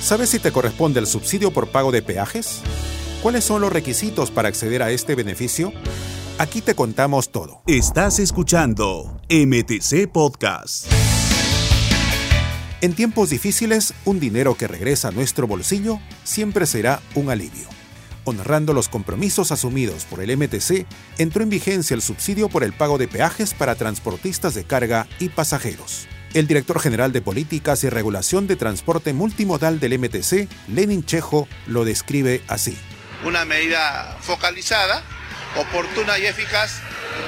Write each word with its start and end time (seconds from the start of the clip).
¿Sabes 0.00 0.30
si 0.30 0.38
te 0.38 0.50
corresponde 0.50 0.98
el 0.98 1.06
subsidio 1.06 1.50
por 1.50 1.68
pago 1.68 1.92
de 1.92 2.00
peajes? 2.00 2.62
¿Cuáles 3.22 3.44
son 3.44 3.60
los 3.60 3.70
requisitos 3.70 4.30
para 4.30 4.48
acceder 4.48 4.82
a 4.82 4.90
este 4.90 5.14
beneficio? 5.14 5.74
Aquí 6.38 6.62
te 6.62 6.74
contamos 6.74 7.30
todo. 7.30 7.62
Estás 7.66 8.18
escuchando 8.18 9.20
MTC 9.28 10.10
Podcast. 10.10 10.86
En 12.80 12.94
tiempos 12.94 13.28
difíciles, 13.28 13.92
un 14.06 14.18
dinero 14.18 14.54
que 14.54 14.66
regresa 14.66 15.08
a 15.08 15.12
nuestro 15.12 15.46
bolsillo 15.46 16.00
siempre 16.24 16.64
será 16.64 17.02
un 17.14 17.28
alivio. 17.28 17.68
Honrando 18.24 18.72
los 18.72 18.88
compromisos 18.88 19.52
asumidos 19.52 20.06
por 20.06 20.22
el 20.22 20.34
MTC, 20.34 20.86
entró 21.18 21.42
en 21.42 21.50
vigencia 21.50 21.94
el 21.94 22.00
subsidio 22.00 22.48
por 22.48 22.64
el 22.64 22.72
pago 22.72 22.96
de 22.96 23.06
peajes 23.06 23.52
para 23.52 23.74
transportistas 23.74 24.54
de 24.54 24.64
carga 24.64 25.06
y 25.18 25.28
pasajeros. 25.28 26.09
El 26.32 26.46
director 26.46 26.78
general 26.78 27.12
de 27.12 27.22
Políticas 27.22 27.82
y 27.82 27.88
Regulación 27.88 28.46
de 28.46 28.54
Transporte 28.54 29.12
Multimodal 29.12 29.80
del 29.80 29.98
MTC, 29.98 30.48
Lenin 30.68 31.04
Chejo, 31.04 31.48
lo 31.66 31.84
describe 31.84 32.40
así. 32.46 32.78
Una 33.24 33.44
medida 33.44 34.16
focalizada, 34.20 35.02
oportuna 35.56 36.20
y 36.20 36.26
eficaz 36.26 36.82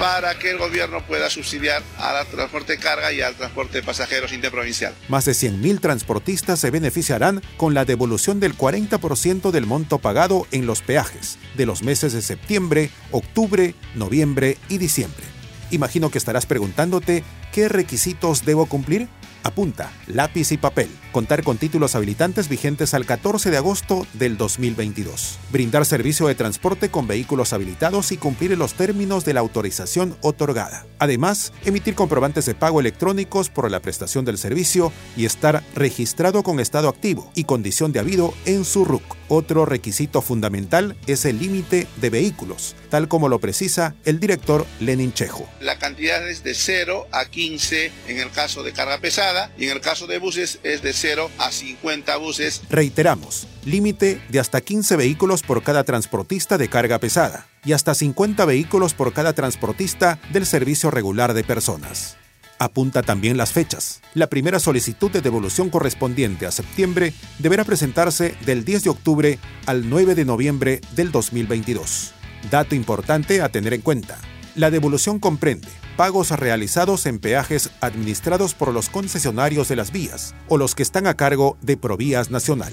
para 0.00 0.36
que 0.36 0.50
el 0.50 0.58
gobierno 0.58 1.06
pueda 1.06 1.30
subsidiar 1.30 1.80
al 1.96 2.26
transporte 2.26 2.72
de 2.72 2.78
carga 2.80 3.12
y 3.12 3.20
al 3.20 3.36
transporte 3.36 3.78
de 3.78 3.82
pasajeros 3.84 4.32
interprovincial. 4.32 4.92
Más 5.08 5.24
de 5.24 5.32
100.000 5.32 5.80
transportistas 5.80 6.58
se 6.58 6.72
beneficiarán 6.72 7.40
con 7.56 7.74
la 7.74 7.84
devolución 7.84 8.40
del 8.40 8.58
40% 8.58 9.52
del 9.52 9.66
monto 9.66 9.98
pagado 9.98 10.48
en 10.50 10.66
los 10.66 10.82
peajes 10.82 11.38
de 11.56 11.66
los 11.66 11.84
meses 11.84 12.12
de 12.14 12.22
septiembre, 12.22 12.90
octubre, 13.12 13.76
noviembre 13.94 14.58
y 14.68 14.78
diciembre. 14.78 15.37
Imagino 15.70 16.10
que 16.10 16.18
estarás 16.18 16.46
preguntándote 16.46 17.24
qué 17.52 17.68
requisitos 17.68 18.44
debo 18.44 18.66
cumplir. 18.66 19.08
Apunta, 19.44 19.92
lápiz 20.06 20.52
y 20.52 20.56
papel. 20.56 20.90
Contar 21.12 21.42
con 21.42 21.58
títulos 21.58 21.94
habilitantes 21.94 22.48
vigentes 22.48 22.92
al 22.92 23.06
14 23.06 23.50
de 23.50 23.56
agosto 23.56 24.06
del 24.12 24.36
2022. 24.36 25.38
Brindar 25.50 25.86
servicio 25.86 26.26
de 26.26 26.34
transporte 26.34 26.90
con 26.90 27.06
vehículos 27.06 27.52
habilitados 27.52 28.12
y 28.12 28.16
cumplir 28.16 28.56
los 28.58 28.74
términos 28.74 29.24
de 29.24 29.34
la 29.34 29.40
autorización 29.40 30.16
otorgada. 30.22 30.86
Además, 30.98 31.52
emitir 31.64 31.94
comprobantes 31.94 32.46
de 32.46 32.54
pago 32.54 32.80
electrónicos 32.80 33.48
por 33.48 33.70
la 33.70 33.80
prestación 33.80 34.24
del 34.24 34.38
servicio 34.38 34.92
y 35.16 35.24
estar 35.24 35.62
registrado 35.74 36.42
con 36.42 36.60
estado 36.60 36.88
activo 36.88 37.30
y 37.34 37.44
condición 37.44 37.92
de 37.92 38.00
habido 38.00 38.34
en 38.44 38.64
su 38.64 38.84
RUC. 38.84 39.16
Otro 39.28 39.66
requisito 39.66 40.20
fundamental 40.20 40.96
es 41.06 41.24
el 41.24 41.38
límite 41.38 41.86
de 42.00 42.10
vehículos, 42.10 42.74
tal 42.88 43.08
como 43.08 43.28
lo 43.28 43.38
precisa 43.38 43.94
el 44.04 44.20
director 44.20 44.66
Lenin 44.80 45.12
Chejo. 45.12 45.48
La 45.60 45.78
cantidad 45.78 46.26
es 46.28 46.42
de 46.42 46.54
0 46.54 47.06
a 47.12 47.26
15 47.26 47.92
en 48.08 48.18
el 48.18 48.30
caso 48.30 48.62
de 48.62 48.72
carga 48.72 48.98
pesada 48.98 49.50
y 49.58 49.64
en 49.64 49.70
el 49.70 49.80
caso 49.80 50.06
de 50.06 50.18
buses 50.18 50.58
es 50.62 50.82
de 50.82 50.92
0 50.92 51.30
a 51.38 51.52
50 51.52 52.16
buses. 52.16 52.62
Reiteramos, 52.70 53.46
límite 53.64 54.20
de 54.28 54.40
hasta 54.40 54.60
15 54.60 54.96
vehículos 54.96 55.42
por 55.42 55.62
cada 55.62 55.84
transportista 55.84 56.58
de 56.58 56.68
carga 56.68 56.98
pesada 56.98 57.46
y 57.64 57.72
hasta 57.72 57.94
50 57.94 58.44
vehículos 58.44 58.94
por 58.94 59.12
cada 59.12 59.32
transportista 59.32 60.18
del 60.32 60.46
servicio 60.46 60.90
regular 60.90 61.34
de 61.34 61.44
personas. 61.44 62.16
Apunta 62.58 63.02
también 63.02 63.36
las 63.36 63.52
fechas. 63.52 64.00
La 64.14 64.26
primera 64.26 64.58
solicitud 64.58 65.10
de 65.10 65.20
devolución 65.20 65.70
correspondiente 65.70 66.44
a 66.44 66.50
septiembre 66.50 67.12
deberá 67.38 67.64
presentarse 67.64 68.34
del 68.44 68.64
10 68.64 68.84
de 68.84 68.90
octubre 68.90 69.38
al 69.66 69.88
9 69.88 70.16
de 70.16 70.24
noviembre 70.24 70.80
del 70.96 71.12
2022. 71.12 72.14
Dato 72.50 72.74
importante 72.74 73.42
a 73.42 73.48
tener 73.48 73.74
en 73.74 73.80
cuenta. 73.80 74.18
La 74.54 74.70
devolución 74.70 75.18
comprende 75.18 75.68
pagos 75.96 76.30
realizados 76.30 77.06
en 77.06 77.18
peajes 77.18 77.70
administrados 77.80 78.54
por 78.54 78.72
los 78.72 78.88
concesionarios 78.88 79.68
de 79.68 79.76
las 79.76 79.90
vías 79.90 80.34
o 80.48 80.56
los 80.56 80.76
que 80.76 80.84
están 80.84 81.08
a 81.08 81.16
cargo 81.16 81.58
de 81.60 81.76
Provías 81.76 82.30
Nacional. 82.30 82.72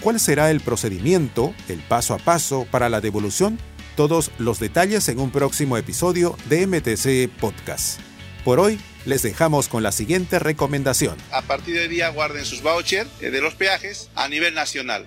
¿Cuál 0.00 0.18
será 0.18 0.50
el 0.50 0.60
procedimiento, 0.60 1.54
el 1.68 1.78
paso 1.78 2.14
a 2.14 2.18
paso 2.18 2.66
para 2.70 2.88
la 2.88 3.00
devolución? 3.00 3.58
Todos 3.96 4.32
los 4.38 4.58
detalles 4.58 5.08
en 5.08 5.20
un 5.20 5.30
próximo 5.30 5.76
episodio 5.76 6.36
de 6.50 6.66
MTC 6.66 7.40
Podcast. 7.40 8.00
Por 8.44 8.58
hoy, 8.58 8.78
les 9.06 9.22
dejamos 9.22 9.68
con 9.68 9.82
la 9.82 9.92
siguiente 9.92 10.38
recomendación. 10.38 11.16
A 11.30 11.42
partir 11.42 11.76
de 11.76 11.82
hoy 11.82 11.88
día 11.88 12.08
guarden 12.08 12.44
sus 12.44 12.60
vouchers 12.60 13.08
eh, 13.20 13.30
de 13.30 13.40
los 13.40 13.54
peajes 13.54 14.10
a 14.16 14.28
nivel 14.28 14.52
nacional. 14.54 15.06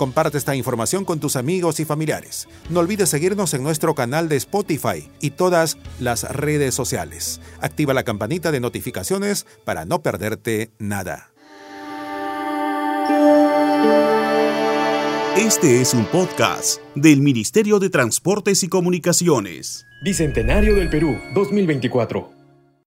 Comparte 0.00 0.38
esta 0.38 0.56
información 0.56 1.04
con 1.04 1.20
tus 1.20 1.36
amigos 1.36 1.78
y 1.78 1.84
familiares. 1.84 2.48
No 2.70 2.80
olvides 2.80 3.10
seguirnos 3.10 3.52
en 3.52 3.62
nuestro 3.62 3.94
canal 3.94 4.30
de 4.30 4.36
Spotify 4.36 5.10
y 5.20 5.32
todas 5.32 5.76
las 5.98 6.22
redes 6.34 6.74
sociales. 6.74 7.38
Activa 7.60 7.92
la 7.92 8.02
campanita 8.02 8.50
de 8.50 8.60
notificaciones 8.60 9.44
para 9.66 9.84
no 9.84 10.00
perderte 10.00 10.70
nada. 10.78 11.32
Este 15.36 15.82
es 15.82 15.92
un 15.92 16.06
podcast 16.06 16.80
del 16.94 17.20
Ministerio 17.20 17.78
de 17.78 17.90
Transportes 17.90 18.62
y 18.62 18.70
Comunicaciones. 18.70 19.84
Bicentenario 20.02 20.76
del 20.76 20.88
Perú 20.88 21.18
2024. 21.34 22.30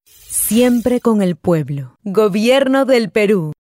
Siempre 0.04 1.00
con 1.00 1.22
el 1.22 1.36
pueblo. 1.36 1.96
Gobierno 2.04 2.86
del 2.86 3.12
Perú. 3.12 3.52